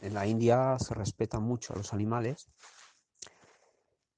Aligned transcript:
en 0.00 0.14
la 0.14 0.26
India 0.26 0.78
se 0.78 0.94
respeta 0.94 1.40
mucho 1.40 1.72
a 1.72 1.76
los 1.76 1.92
animales, 1.92 2.48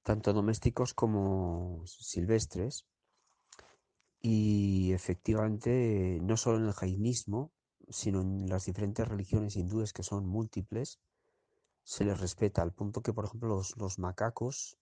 tanto 0.03 0.33
domésticos 0.33 0.93
como 0.93 1.83
silvestres. 1.85 2.85
Y 4.21 4.91
efectivamente, 4.93 6.19
no 6.21 6.37
solo 6.37 6.57
en 6.59 6.65
el 6.65 6.73
jainismo, 6.73 7.51
sino 7.89 8.21
en 8.21 8.47
las 8.47 8.65
diferentes 8.65 9.07
religiones 9.07 9.55
hindúes 9.55 9.93
que 9.93 10.03
son 10.03 10.27
múltiples, 10.27 10.99
se 11.83 12.05
les 12.05 12.19
respeta, 12.19 12.61
al 12.61 12.73
punto 12.73 13.01
que, 13.01 13.13
por 13.13 13.25
ejemplo, 13.25 13.61
los, 13.77 13.99
macacos 13.99 14.77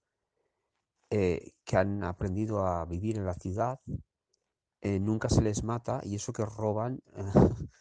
eh, 1.10 1.54
que 1.64 1.78
han 1.78 2.04
aprendido 2.04 2.66
a 2.66 2.86
vivir 2.86 3.18
en 3.18 3.26
la 3.26 3.34
ciudad, 3.34 3.80
eh, 4.82 5.00
nunca 5.00 5.30
se 5.30 5.42
les 5.42 5.64
mata 5.64 6.02
y 6.04 6.16
eso 6.16 6.34
que 6.34 6.46
roban 6.46 7.02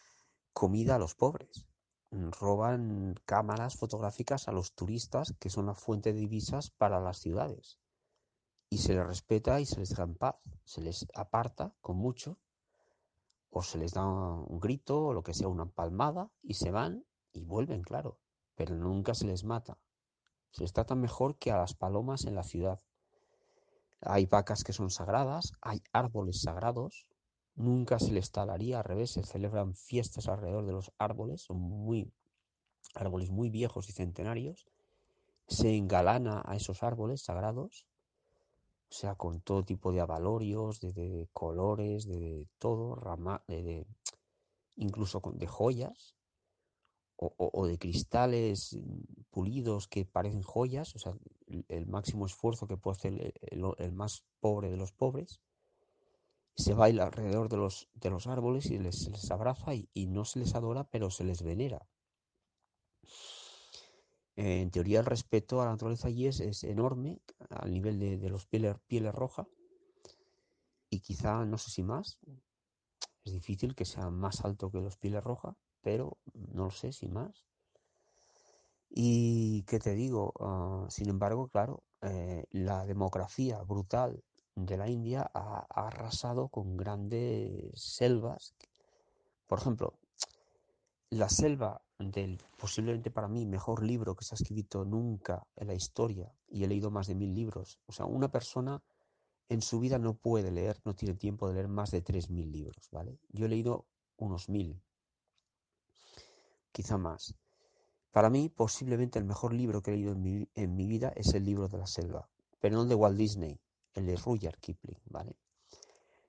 comida 0.52 0.94
a 0.94 0.98
los 0.98 1.14
pobres. 1.14 1.67
Roban 2.10 3.14
cámaras 3.26 3.76
fotográficas 3.76 4.48
a 4.48 4.52
los 4.52 4.72
turistas, 4.72 5.34
que 5.38 5.50
son 5.50 5.66
la 5.66 5.74
fuente 5.74 6.12
de 6.12 6.20
divisas 6.20 6.70
para 6.70 7.00
las 7.00 7.18
ciudades. 7.18 7.78
Y 8.70 8.78
se 8.78 8.94
les 8.94 9.06
respeta 9.06 9.60
y 9.60 9.66
se 9.66 9.80
les 9.80 9.94
da 9.94 10.04
en 10.04 10.14
paz. 10.14 10.36
Se 10.64 10.80
les 10.80 11.06
aparta 11.14 11.74
con 11.80 11.96
mucho, 11.96 12.38
o 13.50 13.62
se 13.62 13.78
les 13.78 13.92
da 13.92 14.06
un 14.06 14.60
grito, 14.60 15.06
o 15.06 15.12
lo 15.12 15.22
que 15.22 15.34
sea, 15.34 15.48
una 15.48 15.66
palmada, 15.66 16.30
y 16.42 16.54
se 16.54 16.70
van 16.70 17.04
y 17.32 17.44
vuelven, 17.44 17.82
claro. 17.82 18.18
Pero 18.54 18.74
nunca 18.74 19.14
se 19.14 19.26
les 19.26 19.44
mata. 19.44 19.78
Se 20.50 20.62
les 20.62 20.72
trata 20.72 20.94
mejor 20.94 21.36
que 21.36 21.50
a 21.50 21.58
las 21.58 21.74
palomas 21.74 22.24
en 22.24 22.34
la 22.34 22.42
ciudad. 22.42 22.80
Hay 24.00 24.26
vacas 24.26 24.64
que 24.64 24.72
son 24.72 24.90
sagradas, 24.90 25.52
hay 25.60 25.82
árboles 25.92 26.40
sagrados, 26.40 27.06
nunca 27.58 27.98
se 27.98 28.12
les 28.12 28.30
talaría, 28.30 28.78
al 28.78 28.84
revés, 28.84 29.10
se 29.10 29.22
celebran 29.24 29.74
fiestas 29.74 30.28
alrededor 30.28 30.64
de 30.64 30.72
los 30.72 30.92
árboles, 30.98 31.42
son 31.42 31.58
muy 31.58 32.12
árboles 32.94 33.30
muy 33.30 33.50
viejos 33.50 33.88
y 33.88 33.92
centenarios, 33.92 34.66
se 35.46 35.76
engalana 35.76 36.42
a 36.46 36.56
esos 36.56 36.82
árboles 36.82 37.22
sagrados, 37.22 37.86
o 38.90 38.94
sea, 38.94 39.16
con 39.16 39.40
todo 39.40 39.64
tipo 39.64 39.92
de 39.92 40.00
avalorios, 40.00 40.80
de, 40.80 41.28
colores, 41.32 42.06
de, 42.06 42.46
todo, 42.58 42.94
rama, 42.94 43.44
incluso 44.76 45.20
de 45.34 45.46
joyas, 45.46 46.14
o, 47.20 47.66
de 47.66 47.78
cristales 47.78 48.78
pulidos 49.30 49.88
que 49.88 50.04
parecen 50.04 50.42
joyas, 50.42 50.94
o 50.94 50.98
sea, 51.00 51.12
el, 51.68 51.86
máximo 51.86 52.26
esfuerzo 52.26 52.68
que 52.68 52.76
puede 52.76 52.96
hacer 52.96 53.34
el, 53.40 53.92
más 53.92 54.24
pobre 54.40 54.70
de 54.70 54.76
los 54.76 54.92
pobres, 54.92 55.40
se 56.58 56.74
baila 56.74 57.04
alrededor 57.04 57.48
de 57.48 57.56
los, 57.56 57.88
de 57.94 58.10
los 58.10 58.26
árboles 58.26 58.66
y 58.66 58.78
les, 58.78 59.08
les 59.08 59.30
abraza 59.30 59.74
y, 59.74 60.06
no 60.08 60.24
se 60.24 60.40
les 60.40 60.56
adora, 60.56 60.84
pero 60.90 61.08
se 61.08 61.22
les 61.22 61.42
venera. 61.42 61.86
en 64.34 64.70
teoría 64.70 64.98
el 65.00 65.06
respeto 65.06 65.60
a 65.60 65.66
la 65.66 65.70
naturaleza 65.72 66.08
allí 66.08 66.26
es, 66.26 66.64
enorme, 66.64 67.20
al 67.48 67.70
nivel 67.70 68.00
de, 68.00 68.28
los 68.28 68.46
pieles, 68.46 68.76
pieles 68.88 69.14
rojas, 69.14 69.46
y 70.90 71.00
quizá, 71.00 71.44
no 71.44 71.58
sé 71.58 71.70
si 71.70 71.84
más, 71.84 72.18
es 73.24 73.32
difícil 73.32 73.76
que 73.76 73.84
sea 73.84 74.10
más 74.10 74.44
alto 74.44 74.70
que 74.70 74.80
los 74.80 74.96
pieles 74.96 75.22
rojas, 75.22 75.54
pero 75.80 76.18
no 76.34 76.64
lo 76.64 76.70
sé 76.72 76.92
si 76.92 77.08
más. 77.08 77.46
Y 78.90 79.62
qué 79.64 79.78
te 79.78 79.94
digo, 79.94 80.32
ah, 80.40 80.86
sin 80.88 81.08
embargo, 81.08 81.48
claro, 81.48 81.84
eh, 82.02 82.46
la 82.50 82.84
democracia 82.84 83.62
brutal 83.62 84.24
de 84.66 84.76
la 84.76 84.88
India 84.88 85.30
ha, 85.34 85.66
arrasado 85.70 86.48
con 86.48 86.76
grandes 86.76 87.72
selvas. 87.74 88.54
Por 89.46 89.58
ejemplo, 89.58 89.94
la 91.10 91.28
selva 91.28 91.82
del 91.98 92.38
posiblemente 92.58 93.10
para 93.10 93.28
mí 93.28 93.46
mejor 93.46 93.82
libro 93.82 94.14
que 94.14 94.24
se 94.24 94.34
ha 94.34 94.40
escrito 94.40 94.84
nunca 94.84 95.46
en 95.56 95.68
la 95.68 95.74
historia, 95.74 96.32
y 96.48 96.64
he 96.64 96.68
leído 96.68 96.90
más 96.90 97.06
de 97.06 97.14
mil 97.14 97.34
libros. 97.34 97.78
O 97.86 97.92
sea, 97.92 98.06
una 98.06 98.30
persona 98.30 98.82
en 99.48 99.62
su 99.62 99.80
vida 99.80 99.98
no 99.98 100.14
puede 100.14 100.50
leer, 100.50 100.80
no 100.84 100.94
tiene 100.94 101.14
tiempo 101.14 101.48
de 101.48 101.54
leer 101.54 101.68
más 101.68 101.90
de 101.90 102.02
tres 102.02 102.30
mil 102.30 102.52
libros, 102.52 102.88
¿vale? 102.92 103.18
Yo 103.30 103.46
he 103.46 103.48
leído 103.48 103.86
unos 104.16 104.48
mil, 104.48 104.80
quizá 106.72 106.98
más. 106.98 107.34
Para 108.12 108.30
mí, 108.30 108.48
posiblemente 108.48 109.18
el 109.18 109.24
mejor 109.24 109.52
libro 109.54 109.82
que 109.82 109.90
he 109.90 109.94
leído 109.94 110.12
en 110.12 110.22
mi, 110.22 110.48
en 110.54 110.76
mi 110.76 110.86
vida 110.86 111.12
es 111.16 111.34
el 111.34 111.44
libro 111.44 111.68
de 111.68 111.78
la 111.78 111.86
selva, 111.86 112.28
pero 112.60 112.76
no 112.76 112.82
el 112.82 112.88
de 112.88 112.94
Walt 112.94 113.16
Disney, 113.16 113.60
el 113.94 114.06
de 114.06 114.16
Rudyard 114.16 114.58
Kipling, 114.60 115.00
¿vale? 115.06 115.36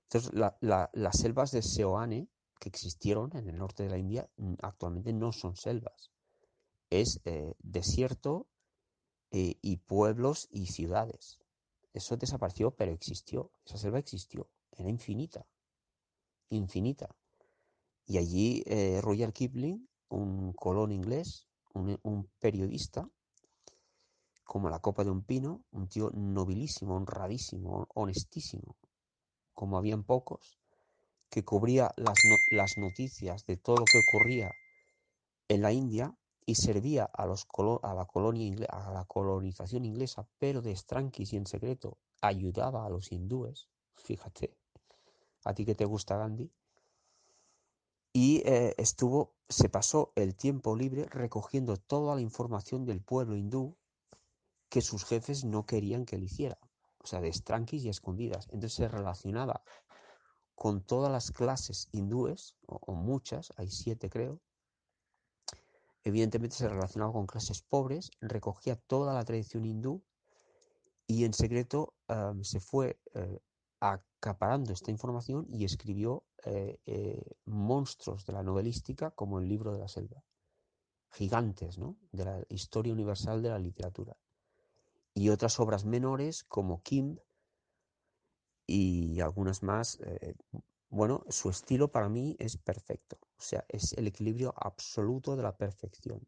Entonces, 0.03 0.31
las 0.61 1.17
selvas 1.17 1.51
de 1.51 1.61
Seoane 1.61 2.27
que 2.59 2.69
existieron 2.69 3.35
en 3.35 3.47
el 3.47 3.57
norte 3.57 3.83
de 3.83 3.89
la 3.89 3.97
India 3.97 4.29
mm, 4.37 4.55
actualmente 4.61 5.13
no 5.13 5.31
son 5.31 5.55
selvas. 5.55 6.11
Es 6.89 7.21
eh, 7.25 7.53
desierto 7.59 8.47
eh, 9.31 9.55
y 9.61 9.77
pueblos 9.77 10.47
y 10.51 10.67
ciudades. 10.67 11.39
Eso 11.93 12.17
desapareció, 12.17 12.71
pero 12.71 12.91
existió. 12.91 13.51
Esa 13.65 13.77
selva 13.77 13.99
existió. 13.99 14.49
Era 14.71 14.89
infinita. 14.89 15.45
Infinita. 16.49 17.15
Y 18.05 18.17
allí 18.17 18.63
eh, 18.65 19.01
Kipling, 19.33 19.87
un 20.09 20.53
colón 20.53 20.91
inglés, 20.91 21.47
un 21.73 22.29
periodista, 22.39 23.09
como 24.49 24.71
la 24.71 24.79
copa 24.79 25.03
de 25.03 25.11
un 25.11 25.21
pino, 25.21 25.61
un 25.69 25.87
tío 25.89 26.09
nobilísimo, 26.11 26.95
honradísimo, 26.95 27.85
honestísimo, 27.93 28.77
como 29.53 29.77
habían 29.77 30.03
pocos, 30.03 30.57
que 31.29 31.45
cubría 31.45 31.91
las, 31.97 32.17
las 32.49 32.75
noticias 32.79 33.45
de 33.45 33.57
todo 33.57 33.75
lo 33.75 33.85
que 33.85 33.99
ocurría 33.99 34.49
en 35.49 35.61
la 35.61 35.71
India 35.71 36.15
y 36.47 36.55
servía 36.55 37.03
a, 37.03 37.27
los 37.27 37.45
a, 37.83 37.93
la 37.93 38.05
colonia 38.05 38.65
a 38.69 38.91
la 38.91 39.05
colonización 39.05 39.85
inglesa, 39.85 40.27
pero 40.39 40.63
de 40.63 40.71
estranquis 40.71 41.31
y 41.33 41.37
en 41.37 41.45
secreto 41.45 41.99
ayudaba 42.19 42.87
a 42.87 42.89
los 42.89 43.11
hindúes, 43.11 43.69
fíjate, 43.97 44.57
a 45.43 45.53
ti 45.53 45.63
que 45.63 45.75
te 45.75 45.85
gusta 45.85 46.17
Gandhi, 46.17 46.51
y 48.13 48.41
eh, 48.47 48.73
estuvo, 48.79 49.35
se 49.47 49.69
pasó 49.69 50.11
el 50.15 50.35
tiempo 50.35 50.75
libre 50.75 51.05
recogiendo 51.05 51.77
toda 51.77 52.15
la 52.15 52.21
información 52.21 52.87
del 52.87 53.03
pueblo 53.03 53.35
hindú 53.37 53.77
que 54.69 54.81
sus 54.81 55.03
jefes 55.03 55.43
no 55.43 55.65
querían 55.65 56.05
que 56.05 56.15
él 56.15 56.23
hiciera. 56.23 56.57
O 57.03 57.07
sea, 57.07 57.21
de 57.21 57.29
estranquis 57.29 57.83
y 57.83 57.89
escondidas. 57.89 58.45
Entonces 58.51 58.73
se 58.73 58.87
relacionaba 58.87 59.63
con 60.55 60.81
todas 60.81 61.11
las 61.11 61.31
clases 61.31 61.87
hindúes, 61.91 62.55
o, 62.67 62.93
muchas, 62.93 63.53
hay 63.57 63.69
siete 63.69 64.09
creo. 64.09 64.41
Evidentemente 66.03 66.55
se 66.55 66.67
relacionaba 66.67 67.13
con 67.13 67.27
clases 67.27 67.61
pobres, 67.61 68.11
recogía 68.21 68.75
toda 68.75 69.13
la 69.13 69.23
tradición 69.23 69.65
hindú 69.65 70.03
y 71.07 71.25
en 71.25 71.33
secreto 71.33 71.95
se 72.41 72.59
fue 72.59 72.99
eh, 73.13 73.39
acaparando 73.79 74.73
esta 74.73 74.91
información 74.91 75.47
y 75.49 75.65
escribió 75.65 76.25
eh, 76.45 76.79
eh, 76.85 77.23
monstruos 77.45 78.25
de 78.25 78.33
la 78.33 78.43
novelística 78.43 79.11
como 79.11 79.39
el 79.39 79.47
libro 79.47 79.73
de 79.73 79.79
la 79.79 79.87
selva. 79.87 80.23
Gigantes, 81.11 81.77
¿no? 81.77 81.97
De 82.11 82.25
la 82.25 82.45
historia 82.49 82.93
universal 82.93 83.41
de 83.41 83.49
la 83.49 83.59
literatura 83.59 84.15
y 85.19 85.27
otras 85.27 85.59
obras 85.59 85.83
menores 85.83 86.45
como 86.45 86.81
Kim 86.81 87.17
y 88.65 89.19
algunas 89.19 89.63
más. 89.63 89.99
Eh, 89.99 90.33
bueno, 90.89 91.25
su 91.27 91.49
estilo 91.49 91.91
para 91.91 92.07
mí 92.07 92.37
es 92.39 92.55
perfecto, 92.55 93.17
o 93.37 93.41
sea, 93.41 93.65
es 93.67 93.91
el 93.93 94.07
equilibrio 94.07 94.53
absoluto 94.55 95.35
de 95.35 95.43
la 95.43 95.57
perfección. 95.57 96.25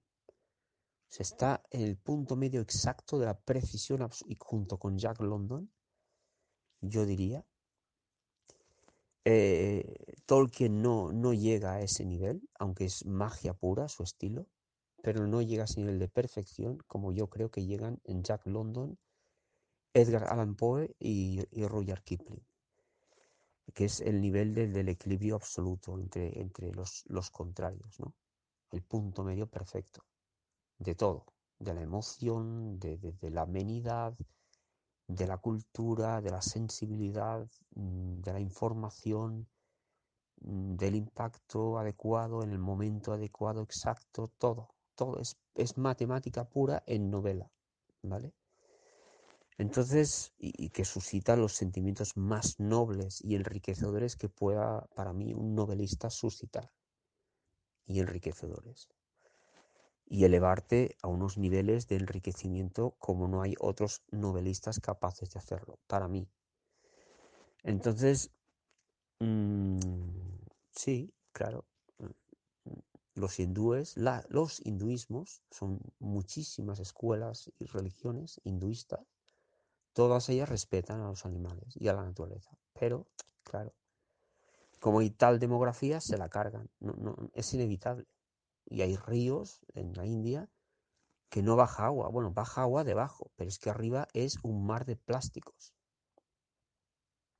Se 1.07 1.23
está 1.23 1.63
en 1.69 1.83
el 1.83 1.95
punto 1.95 2.35
medio 2.35 2.59
exacto 2.59 3.17
de 3.17 3.27
la 3.27 3.39
precisión 3.39 4.09
y 4.25 4.35
junto 4.37 4.77
con 4.77 4.97
Jack 4.97 5.21
London, 5.21 5.71
yo 6.81 7.05
diría. 7.05 7.45
Eh, 9.23 10.15
Tolkien 10.25 10.81
no, 10.81 11.13
no 11.13 11.31
llega 11.33 11.75
a 11.75 11.81
ese 11.81 12.03
nivel, 12.03 12.41
aunque 12.59 12.85
es 12.85 13.05
magia 13.05 13.53
pura 13.53 13.87
su 13.87 14.03
estilo 14.03 14.47
pero 15.01 15.25
no 15.27 15.41
llega 15.41 15.63
a 15.63 15.65
ese 15.65 15.79
nivel 15.79 15.99
de 15.99 16.07
perfección 16.07 16.77
como 16.87 17.11
yo 17.11 17.27
creo 17.27 17.49
que 17.49 17.65
llegan 17.65 17.99
en 18.03 18.23
Jack 18.23 18.45
London, 18.45 18.97
Edgar 19.93 20.25
Allan 20.31 20.55
Poe 20.55 20.95
y, 20.99 21.39
y 21.51 21.65
Rudyard 21.65 22.03
Kipling, 22.03 22.45
que 23.73 23.85
es 23.85 23.99
el 24.01 24.21
nivel 24.21 24.53
del, 24.53 24.89
equilibrio 24.89 25.35
absoluto 25.35 25.97
entre, 25.97 26.39
entre 26.39 26.71
los, 26.71 27.03
los 27.07 27.31
contrarios, 27.31 27.99
¿no? 27.99 28.13
el 28.71 28.83
punto 28.83 29.23
medio 29.23 29.47
perfecto 29.47 30.05
de 30.77 30.95
todo, 30.95 31.25
de 31.59 31.73
la 31.73 31.81
emoción, 31.81 32.79
de, 32.79 32.97
de 32.97 33.29
la 33.29 33.41
amenidad, 33.41 34.15
de 35.07 35.27
la 35.27 35.37
cultura, 35.37 36.21
de 36.21 36.31
la 36.31 36.41
sensibilidad, 36.41 37.47
mm, 37.75 38.21
de 38.21 38.33
la 38.33 38.39
información, 38.39 39.47
mm, 40.41 40.75
del 40.75 40.95
impacto 40.95 41.77
adecuado 41.79 42.43
en 42.43 42.51
el 42.51 42.59
momento 42.59 43.13
adecuado, 43.13 43.61
exacto, 43.61 44.31
todo 44.37 44.69
todo 45.01 45.19
es, 45.19 45.77
matemática 45.77 46.43
pura 46.43 46.83
en 46.85 47.09
novela, 47.09 47.49
¿vale? 48.03 48.35
Entonces, 49.57 50.31
y, 50.37 50.69
que 50.69 50.85
suscita 50.85 51.35
los 51.35 51.53
sentimientos 51.53 52.17
más 52.17 52.59
nobles 52.59 53.19
y 53.23 53.33
enriquecedores 53.33 54.15
que 54.15 54.29
pueda 54.29 54.85
para 54.93 55.11
mí 55.11 55.33
un 55.33 55.55
novelista 55.55 56.11
suscitar. 56.11 56.71
Y 57.87 57.99
enriquecedores. 57.99 58.89
y 60.05 60.25
elevarte 60.25 60.97
a 61.01 61.07
unos 61.07 61.37
niveles 61.37 61.87
de 61.87 61.95
enriquecimiento 61.95 62.95
como 62.99 63.27
no 63.27 63.41
hay 63.41 63.55
otros 63.59 64.03
novelistas 64.11 64.79
capaces 64.79 65.31
de 65.31 65.39
hacerlo, 65.39 65.79
para 65.87 66.07
mí. 66.09 66.27
Entonces, 67.63 68.29
mm, 69.19 69.79
sí, 70.73 71.13
claro, 71.31 71.65
los 73.21 73.39
hindúes, 73.39 73.95
los 74.29 74.65
hinduismos 74.65 75.41
son 75.51 75.79
muchísimas 75.99 76.79
escuelas 76.79 77.51
y 77.59 77.65
religiones 77.65 78.41
hinduistas, 78.43 79.07
todas 79.93 80.27
ellas 80.29 80.49
respetan 80.49 80.99
a 81.01 81.07
los 81.07 81.25
animales 81.25 81.77
y 81.79 81.87
a 81.87 81.93
la 81.93 82.03
naturaleza, 82.03 82.57
pero, 82.73 83.07
claro, 83.43 83.73
como 84.79 84.99
hay 84.99 85.11
tal 85.11 85.39
demografía, 85.39 86.01
se 86.01 86.17
la 86.17 86.27
cargan, 86.27 86.67
es 87.33 87.53
inevitable. 87.53 88.07
Y 88.65 88.81
hay 88.81 88.95
ríos 88.95 89.59
en 89.75 89.93
la 89.93 90.07
India 90.07 90.49
que 91.29 91.43
no 91.43 91.55
baja 91.55 91.85
agua, 91.85 92.09
bueno, 92.09 92.31
baja 92.31 92.63
agua 92.63 92.83
debajo, 92.83 93.31
pero 93.35 93.47
es 93.47 93.59
que 93.59 93.69
arriba 93.69 94.07
es 94.13 94.39
un 94.43 94.65
mar 94.65 94.85
de 94.85 94.95
plásticos. 94.95 95.75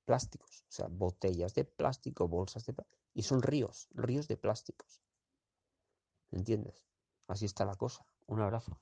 Plásticos, 0.06 0.66
o 0.70 0.72
sea, 0.72 0.88
botellas 0.88 1.56
de 1.56 1.66
plástico, 1.66 2.28
bolsas 2.28 2.66
de 2.66 2.74
plástico, 2.74 3.02
y 3.14 3.24
son 3.24 3.42
ríos, 3.42 3.88
ríos 3.92 4.28
de 4.28 4.38
plásticos. 4.38 5.02
¿Entiendes? 6.32 6.84
Así 7.28 7.46
está 7.46 7.66
la 7.66 7.76
cosa. 7.76 8.06
Un 8.28 8.42
abrazo. 8.42 8.80